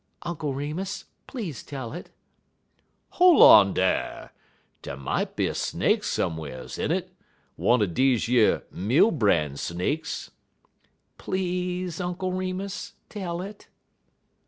"Uncle 0.23 0.51
Remus, 0.55 1.05
please 1.27 1.61
tell 1.61 1.93
it." 1.93 2.09
"Hol' 3.09 3.43
on 3.43 3.75
dar! 3.75 4.33
Dey 4.81 4.95
mought 4.95 5.35
be 5.35 5.45
a 5.45 5.53
snake 5.53 6.03
some'rs 6.03 6.79
in 6.79 6.89
it 6.91 7.13
one 7.55 7.83
er 7.83 7.85
deze 7.85 8.27
yer 8.27 8.63
meal 8.71 9.11
bran 9.11 9.57
snakes." 9.57 10.31
"Please, 11.19 12.01
Uncle 12.01 12.31
Remus, 12.33 12.93
tell 13.09 13.41
it." 13.43 13.67